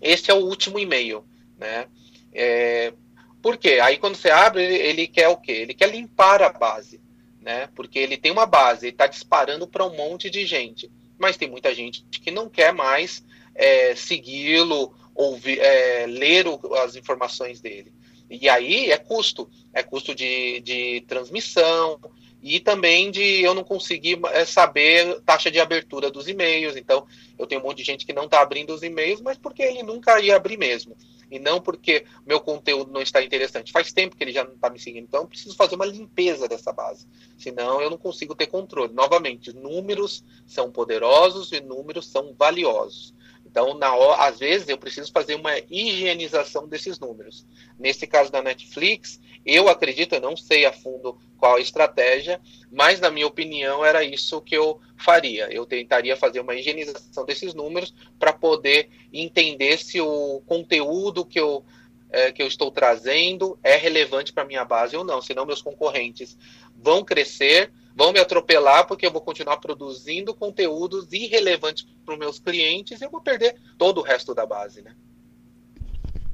[0.00, 1.24] esse é o último e-mail,
[1.58, 1.86] né?
[2.32, 2.92] É,
[3.42, 3.80] por quê?
[3.82, 5.52] Aí quando você abre, ele, ele, quer o quê?
[5.52, 7.00] Ele quer limpar a base,
[7.40, 7.68] né?
[7.74, 10.90] Porque ele tem uma base, ele está disparando para um monte de gente.
[11.18, 13.24] Mas tem muita gente que não quer mais
[13.54, 17.92] é, segui-lo, ouvir, é, ler o, as informações dele.
[18.30, 21.98] E aí é custo, é custo de, de transmissão
[22.42, 26.76] e também de eu não conseguir é, saber taxa de abertura dos e-mails.
[26.76, 27.06] Então,
[27.38, 29.82] eu tenho um monte de gente que não está abrindo os e-mails, mas porque ele
[29.82, 30.96] nunca ia abrir mesmo.
[31.30, 33.72] E não porque meu conteúdo não está interessante.
[33.72, 35.04] Faz tempo que ele já não está me seguindo.
[35.04, 37.06] Então, eu preciso fazer uma limpeza dessa base.
[37.38, 38.92] Senão, eu não consigo ter controle.
[38.92, 43.14] Novamente, números são poderosos e números são valiosos.
[43.50, 43.90] Então, na
[44.24, 47.44] às vezes, eu preciso fazer uma higienização desses números.
[47.76, 53.00] Nesse caso da Netflix, eu acredito, eu não sei a fundo qual a estratégia, mas,
[53.00, 55.52] na minha opinião, era isso que eu faria.
[55.52, 61.64] Eu tentaria fazer uma higienização desses números para poder entender se o conteúdo que eu,
[62.10, 65.20] é, que eu estou trazendo é relevante para a minha base ou não.
[65.20, 66.38] Senão, meus concorrentes
[66.76, 72.38] vão crescer vão me atropelar porque eu vou continuar produzindo conteúdos irrelevantes para os meus
[72.38, 74.94] clientes e eu vou perder todo o resto da base, né?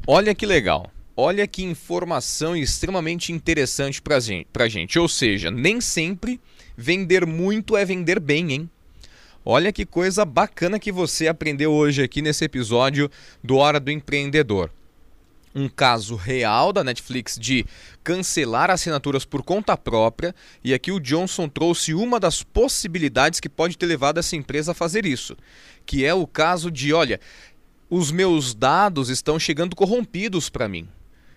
[0.07, 0.91] Olha que legal.
[1.17, 4.99] Olha que informação extremamente interessante para gente, a gente.
[4.99, 6.39] Ou seja, nem sempre
[6.77, 8.71] vender muito é vender bem, hein?
[9.45, 13.11] Olha que coisa bacana que você aprendeu hoje aqui nesse episódio
[13.43, 14.71] do Hora do Empreendedor
[15.57, 17.65] um caso real da Netflix de
[18.05, 23.79] cancelar assinaturas por conta própria, e aqui o Johnson trouxe uma das possibilidades que pode
[23.79, 25.35] ter levado essa empresa a fazer isso,
[25.87, 27.19] que é o caso de, olha,
[27.89, 30.87] os meus dados estão chegando corrompidos para mim.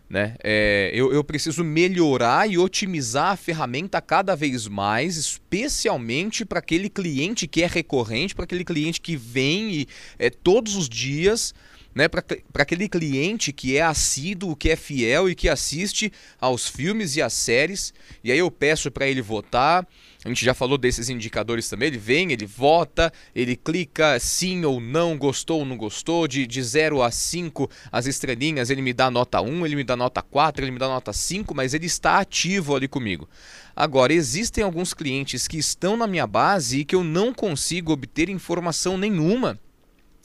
[0.10, 0.36] Né?
[0.43, 6.89] É, eu, eu, preciso melhorar e otimizar a ferramenta cada vez mais, especialmente para aquele
[6.89, 11.53] cliente que é recorrente, para aquele cliente que vem e, é, todos os dias
[11.93, 12.23] né, para
[12.56, 17.34] aquele cliente que é assíduo, que é fiel e que assiste aos filmes e às
[17.34, 17.93] séries.
[18.23, 19.88] E aí eu peço para ele votar.
[20.23, 21.88] A gente já falou desses indicadores também.
[21.88, 26.28] Ele vem, ele vota, ele clica sim ou não, gostou ou não gostou.
[26.28, 29.95] De, de 0 a 5, as estrelinhas, ele me dá nota 1, ele me dá
[29.95, 33.28] nota 4, ele me dá nota 5, mas ele está ativo ali comigo.
[33.75, 38.30] Agora, existem alguns clientes que estão na minha base e que eu não consigo obter
[38.30, 39.58] informação nenhuma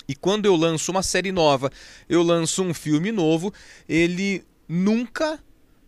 [0.08, 1.70] e quando eu lanço uma série nova,
[2.08, 3.52] eu lanço um filme novo,
[3.88, 5.38] ele nunca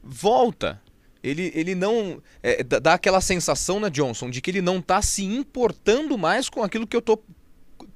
[0.03, 0.81] volta.
[1.23, 2.23] Ele, ele não.
[2.43, 6.63] É, dá aquela sensação, né, Johnson, de que ele não está se importando mais com
[6.63, 7.23] aquilo que eu estou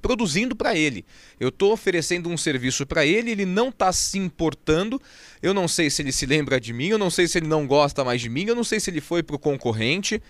[0.02, 1.04] produzindo para ele.
[1.38, 5.00] Eu estou oferecendo um serviço para ele, ele não está se importando.
[5.42, 7.66] Eu não sei se ele se lembra de mim, eu não sei se ele não
[7.66, 10.20] gosta mais de mim, eu não sei se ele foi para o concorrente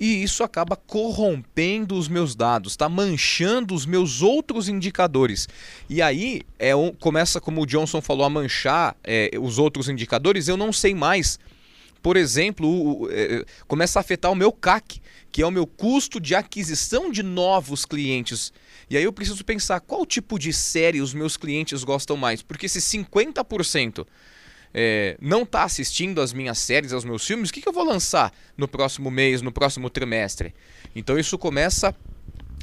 [0.00, 5.48] e isso acaba corrompendo os meus dados, está manchando os meus outros indicadores.
[5.88, 10.46] E aí é começa, como o Johnson falou, a manchar é, os outros indicadores.
[10.46, 11.38] Eu não sei mais.
[12.00, 15.00] Por exemplo, o, o, é, começa a afetar o meu CAC,
[15.32, 18.52] que é o meu custo de aquisição de novos clientes.
[18.88, 22.68] E aí eu preciso pensar qual tipo de série os meus clientes gostam mais, porque
[22.68, 24.06] se 50%
[24.72, 27.84] é, não está assistindo às minhas séries, aos meus filmes, o que, que eu vou
[27.84, 30.54] lançar no próximo mês, no próximo trimestre?
[30.94, 31.94] Então isso começa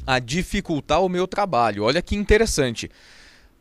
[0.06, 1.82] a dificultar o meu trabalho.
[1.84, 2.90] Olha que interessante.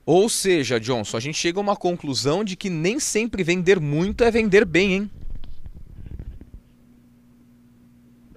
[0.06, 4.24] Ou seja, Johnson, a gente chega a uma conclusão de que nem sempre vender muito
[4.24, 5.12] é vender bem, hein?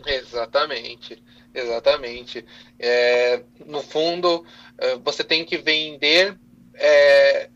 [0.06, 1.22] Exatamente,
[1.54, 2.44] exatamente.
[2.78, 4.46] É, no fundo,
[4.78, 6.38] é, você tem que vender
[6.74, 7.50] é,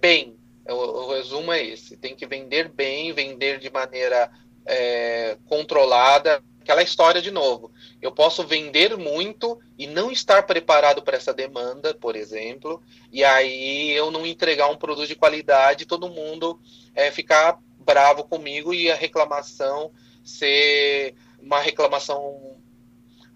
[0.00, 0.37] bem.
[0.68, 4.30] O, o, resumo é esse: tem que vender bem, vender de maneira
[4.66, 6.42] é, controlada.
[6.60, 7.72] Aquela história de novo.
[8.00, 13.90] Eu posso vender muito e não estar preparado para essa demanda, por exemplo, e aí
[13.92, 16.60] eu não entregar um produto de qualidade, todo mundo
[16.94, 19.90] é, ficar bravo comigo e a reclamação
[20.22, 22.58] ser uma reclamação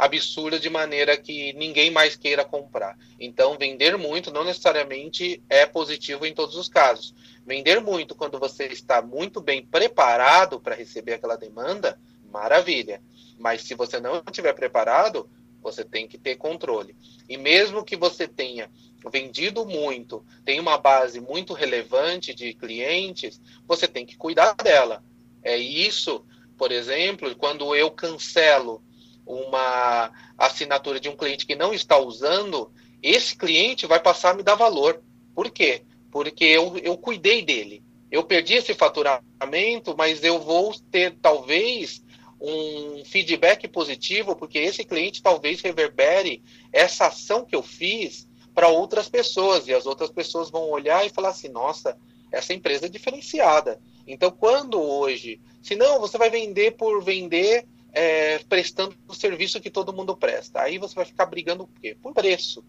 [0.05, 2.99] absurda de maneira que ninguém mais queira comprar.
[3.21, 7.15] Então, vender muito não necessariamente é positivo em todos os casos.
[7.47, 11.99] Vender muito quando você está muito bem preparado para receber aquela demanda,
[12.33, 13.01] maravilha.
[13.39, 15.29] Mas se você não estiver preparado,
[15.63, 16.97] você tem que ter controle.
[17.29, 18.71] E mesmo que você tenha
[19.11, 25.03] vendido muito, tem uma base muito relevante de clientes, você tem que cuidar dela.
[25.45, 26.25] É isso
[26.63, 28.81] por exemplo, quando eu cancelo
[29.27, 32.71] uma assinatura de um cliente que não está usando,
[33.03, 35.03] esse cliente vai passar a me dar valor.
[35.35, 35.83] Por quê?
[36.11, 37.83] Porque eu, eu cuidei dele.
[38.11, 42.03] Eu perdi esse faturamento, mas eu vou ter talvez
[42.41, 49.09] um feedback positivo, porque esse cliente talvez reverbere essa ação que eu fiz para outras
[49.09, 51.97] pessoas, e as outras pessoas vão olhar e falar assim: nossa,
[52.31, 53.81] essa empresa é diferenciada.
[54.07, 59.71] Então, quando hoje, se não, você vai vender por vender, é, prestando o serviço que
[59.71, 60.63] todo mundo presta.
[60.63, 61.97] Aí você vai ficar brigando por quê?
[62.01, 62.65] Por preço.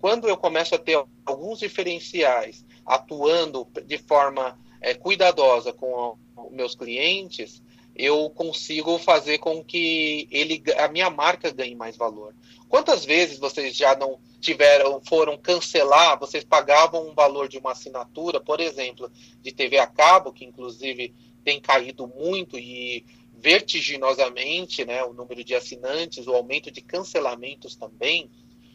[0.00, 6.16] Quando eu começo a ter alguns diferenciais, atuando de forma é, cuidadosa com
[6.50, 7.62] meus clientes,
[7.94, 12.34] eu consigo fazer com que ele, a minha marca ganhe mais valor.
[12.68, 18.40] Quantas vezes vocês já não tiveram, foram cancelar, vocês pagavam um valor de uma assinatura,
[18.40, 19.10] por exemplo,
[19.42, 23.04] de TV a cabo, que inclusive tem caído muito e
[23.40, 28.30] vertiginosamente, né, o número de assinantes, o aumento de cancelamentos também,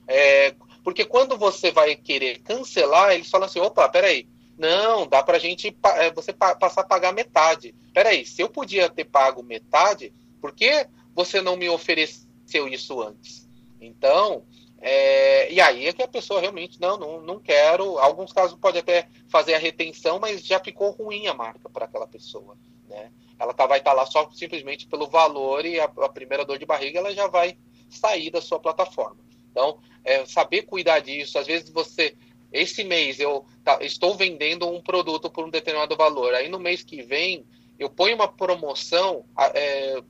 [0.08, 5.38] é, porque quando você vai querer cancelar, eles falam assim, opa, peraí, não, dá para
[5.38, 7.76] a gente é, você passar a pagar metade.
[7.94, 13.48] Peraí, se eu podia ter pago metade, por que você não me ofereceu isso antes?
[13.82, 14.46] Então,
[14.80, 17.98] é, e aí é que a pessoa realmente, não, não, não quero.
[17.98, 22.08] Alguns casos pode até fazer a retenção, mas já ficou ruim a marca para aquela
[22.08, 22.58] pessoa.
[22.88, 23.12] Né?
[23.40, 26.58] Ela tá, vai estar tá lá só simplesmente pelo valor e a, a, primeira dor
[26.58, 27.58] de barriga ela já vai
[27.90, 29.18] sair da sua plataforma.
[29.52, 31.38] Então, é, saber cuidar disso.
[31.38, 32.16] Às vezes você
[32.52, 36.34] esse mês eu tá, estou vendendo um produto por um determinado valor.
[36.34, 37.46] Aí no mês que vem
[37.78, 40.02] eu ponho uma promoção é,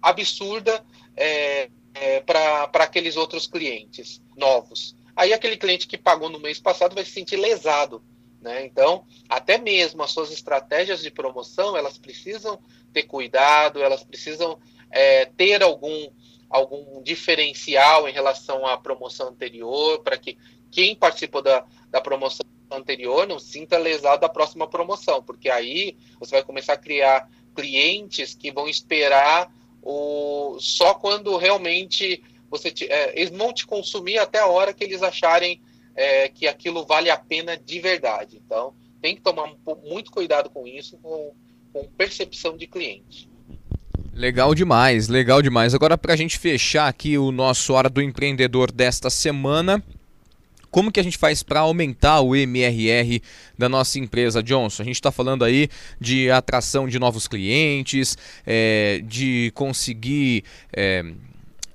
[0.00, 0.84] absurda
[1.16, 4.94] é, é, para aqueles outros clientes novos.
[5.16, 8.02] Aí aquele cliente que pagou no mês passado vai se sentir lesado.
[8.40, 8.64] Né?
[8.64, 12.58] Então, até mesmo as suas estratégias de promoção, elas precisam
[12.92, 14.58] ter cuidado, elas precisam
[14.90, 16.10] é, ter algum,
[16.48, 20.38] algum diferencial em relação à promoção anterior, para que
[20.70, 26.32] quem participou da, da promoção anterior não sinta lesado da próxima promoção, porque aí você
[26.32, 33.12] vai começar a criar clientes que vão esperar o, só quando realmente você te, é,
[33.18, 35.60] eles vão te consumir até a hora que eles acharem
[35.94, 38.40] é, que aquilo vale a pena de verdade.
[38.44, 39.52] Então tem que tomar
[39.84, 41.32] muito cuidado com isso, com,
[41.72, 43.28] com percepção de cliente.
[44.12, 45.74] Legal demais, legal demais.
[45.74, 49.82] Agora, para a gente fechar aqui o nosso Hora do Empreendedor desta semana,
[50.70, 53.20] como que a gente faz para aumentar o MRR
[53.58, 54.82] da nossa empresa, Johnson?
[54.82, 55.68] A gente está falando aí
[56.00, 61.04] de atração de novos clientes, é, de conseguir é,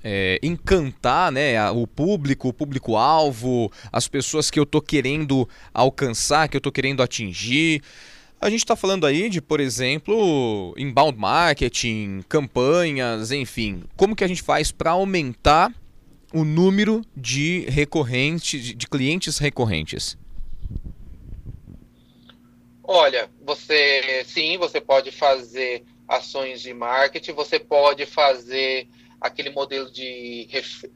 [0.08, 6.56] é, encantar né, o público, o público-alvo, as pessoas que eu estou querendo alcançar, que
[6.56, 7.82] eu estou querendo atingir.
[8.40, 13.82] A gente está falando aí de, por exemplo, inbound marketing, campanhas, enfim.
[13.98, 15.74] Como que a gente faz para aumentar
[16.32, 20.16] o número de recorrentes, de clientes recorrentes?
[22.84, 28.88] Olha, você sim, você pode fazer ações de marketing, você pode fazer
[29.26, 30.48] aquele modelo de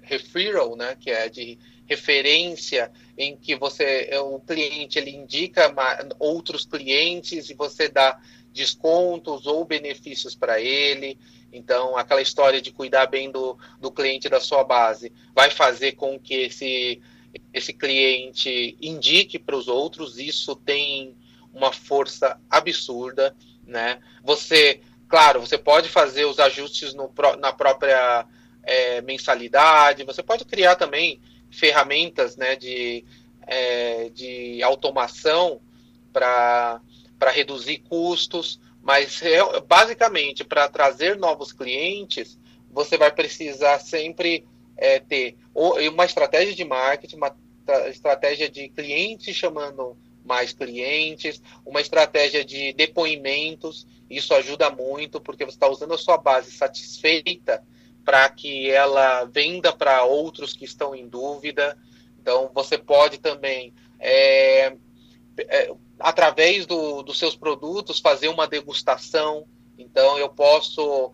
[0.02, 5.74] referral, né, que é de referência em que você o cliente ele indica
[6.20, 8.20] outros clientes e você dá
[8.54, 11.18] descontos ou benefícios para ele.
[11.52, 16.20] Então, aquela história de cuidar bem do, do cliente da sua base vai fazer com
[16.20, 17.02] que esse,
[17.52, 20.20] esse cliente indique para os outros.
[20.20, 21.16] Isso tem
[21.52, 23.36] uma força absurda,
[23.66, 24.00] né?
[24.24, 28.26] Você, claro, você pode fazer os ajustes no, na própria
[28.64, 30.06] é, mensalidade.
[30.06, 31.20] Você pode criar também
[31.52, 33.04] ferramentas, né, de,
[33.46, 35.60] é, de automação
[36.14, 36.80] para
[37.34, 39.22] reduzir custos mas
[39.68, 42.40] basicamente para trazer novos clientes,
[42.72, 44.46] você vai precisar sempre
[44.78, 47.36] é, ter uma estratégia de marketing, uma
[47.88, 49.98] estratégia de clientes chamando
[50.30, 53.88] mais clientes, uma estratégia de depoimentos.
[54.08, 57.64] Isso ajuda muito, porque você está usando a sua base satisfeita
[58.06, 61.76] para que ela venda para outros que estão em dúvida.
[62.22, 64.76] Então, você pode também, é,
[65.38, 69.48] é, através do, dos seus produtos, fazer uma degustação.
[69.80, 71.12] Então, eu posso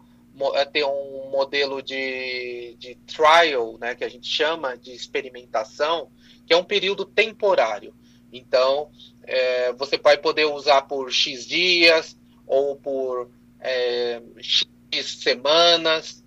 [0.55, 6.09] é, ter um modelo de, de trial, né, que a gente chama de experimentação,
[6.45, 7.93] que é um período temporário.
[8.37, 8.89] Então,
[9.23, 14.67] é, você vai poder usar por X dias ou por é, X
[15.21, 16.23] semanas.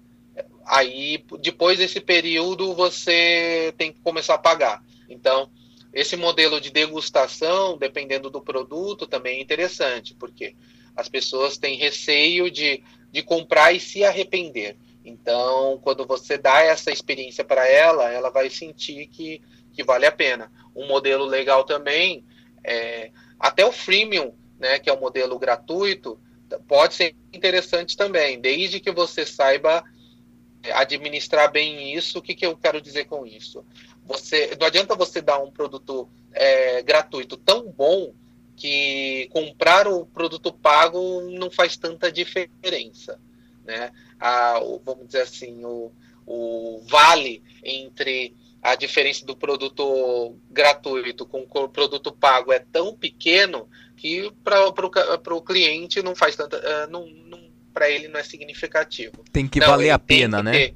[0.64, 4.82] Aí, depois desse período, você tem que começar a pagar.
[5.08, 5.50] Então,
[5.92, 10.54] esse modelo de degustação, dependendo do produto, também é interessante, porque
[10.94, 14.76] as pessoas têm receio de, de comprar e se arrepender.
[15.04, 19.40] Então, quando você dá essa experiência para ela, ela vai sentir que
[19.78, 20.50] que vale a pena.
[20.74, 22.24] Um modelo legal também,
[22.64, 26.18] é, até o freemium, né, que é o um modelo gratuito,
[26.66, 29.84] pode ser interessante também, desde que você saiba
[30.64, 32.18] é, administrar bem isso.
[32.18, 33.64] O que, que eu quero dizer com isso?
[34.04, 38.12] Você, não adianta você dar um produto é, gratuito tão bom
[38.56, 43.20] que comprar o produto pago não faz tanta diferença,
[43.64, 43.92] né?
[44.18, 45.92] A, o, vamos dizer assim, o,
[46.26, 53.68] o vale entre a diferença do produto gratuito com o produto pago é tão pequeno
[53.96, 56.58] que para o cliente não faz tanta.
[56.58, 59.24] Uh, não, não para ele não é significativo.
[59.32, 60.52] Tem que não, valer a pena, né?
[60.52, 60.74] Ter,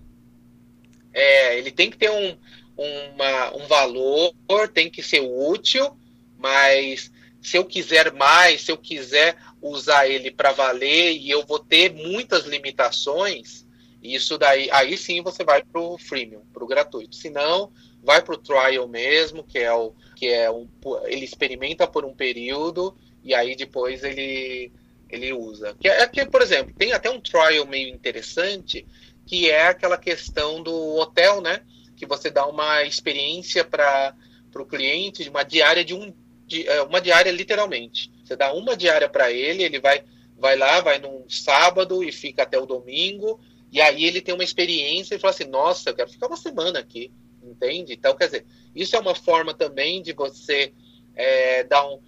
[1.13, 2.37] é, ele tem que ter um,
[2.77, 4.33] uma, um valor,
[4.73, 5.97] tem que ser útil,
[6.39, 7.11] mas
[7.41, 11.93] se eu quiser mais, se eu quiser usar ele para valer e eu vou ter
[11.93, 13.62] muitas limitações,
[14.03, 17.15] isso daí, aí sim você vai para o freemium, para o gratuito.
[17.15, 17.71] Se não,
[18.03, 20.69] vai para o trial mesmo, que é o que é um,
[21.05, 24.73] ele experimenta por um período e aí depois ele
[25.09, 25.77] ele usa.
[25.79, 28.87] Que é, é que, por exemplo, tem até um trial meio interessante
[29.27, 31.61] que é aquela questão do hotel, né?
[31.97, 34.15] Que você dá uma experiência para
[34.57, 36.13] o cliente de uma diária de um
[36.47, 38.11] de, é, uma diária literalmente.
[38.25, 40.03] Você dá uma diária para ele, ele vai
[40.37, 43.39] vai lá, vai num sábado e fica até o domingo
[43.73, 46.79] e aí ele tem uma experiência e fala assim, nossa, eu quero ficar uma semana
[46.79, 47.11] aqui,
[47.43, 47.95] entende?
[47.95, 50.75] Então, quer dizer, isso é uma forma também de você
[51.15, 51.99] é, dar, um,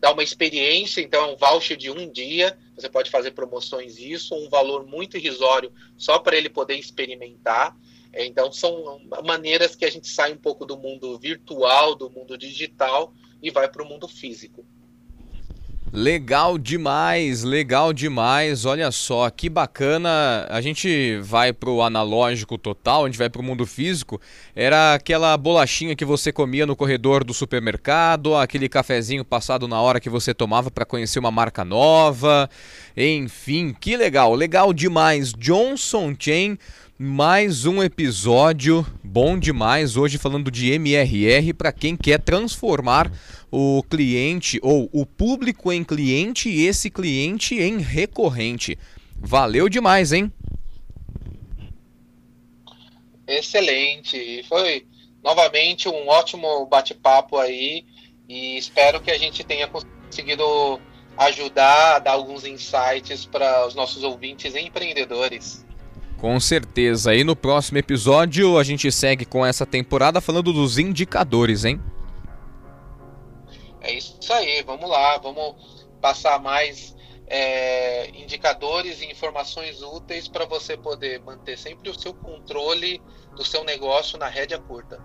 [0.00, 4.34] dar uma experiência, então é um voucher de um dia, você pode fazer promoções isso,
[4.34, 7.76] um valor muito irrisório só para ele poder experimentar.
[8.12, 12.36] É, então, são maneiras que a gente sai um pouco do mundo virtual, do mundo
[12.36, 14.66] digital e vai para o mundo físico.
[15.94, 18.64] Legal demais, legal demais.
[18.64, 20.46] Olha só, que bacana.
[20.48, 24.18] A gente vai pro analógico total, a gente vai pro mundo físico.
[24.56, 30.00] Era aquela bolachinha que você comia no corredor do supermercado, aquele cafezinho passado na hora
[30.00, 32.48] que você tomava para conhecer uma marca nova.
[32.96, 35.34] Enfim, que legal, legal demais.
[35.34, 36.58] Johnson Chain
[37.04, 43.10] mais um episódio bom demais hoje falando de MRR para quem quer transformar
[43.50, 48.78] o cliente ou o público em cliente e esse cliente em recorrente.
[49.16, 50.32] Valeu demais, hein?
[53.26, 54.44] Excelente.
[54.48, 54.86] Foi
[55.24, 57.84] novamente um ótimo bate-papo aí
[58.28, 60.80] e espero que a gente tenha conseguido
[61.18, 65.66] ajudar a dar alguns insights para os nossos ouvintes empreendedores.
[66.22, 67.12] Com certeza.
[67.16, 71.82] E no próximo episódio a gente segue com essa temporada falando dos indicadores, hein?
[73.80, 76.94] É isso aí, vamos lá, vamos passar mais
[77.26, 83.02] é, indicadores e informações úteis para você poder manter sempre o seu controle
[83.34, 85.00] do seu negócio na rédea curta.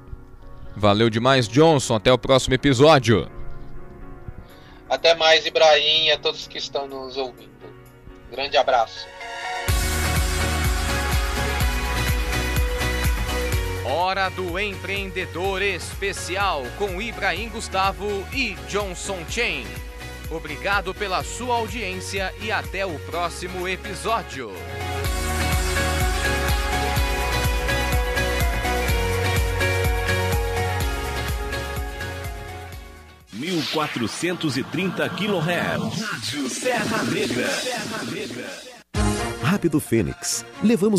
[0.76, 1.96] Valeu demais, Johnson.
[1.96, 3.28] Até o próximo episódio.
[4.88, 7.58] Até mais, Ibrahim, e a todos que estão nos ouvindo.
[8.30, 9.08] Grande abraço.
[13.90, 19.66] Hora do Empreendedor Especial com Ibrahim Gustavo e Johnson Chen.
[20.30, 24.52] Obrigado pela sua audiência e até o próximo episódio.
[33.32, 36.02] Mil quatrocentos e trinta kHz.
[36.02, 37.48] Rádio Serra Negra.
[37.48, 38.78] Serra Negra.
[39.48, 40.46] Rápido Fênix.
[40.62, 40.96] Levamos